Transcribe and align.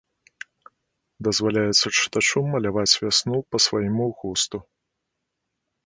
Дазваляецца 1.27 1.87
чытачу 1.99 2.39
маляваць 2.55 2.89
вясну 3.05 3.37
па 3.53 3.57
свайму 3.67 4.05
густу. 4.23 4.57